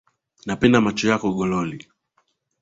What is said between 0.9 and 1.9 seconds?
yako gololi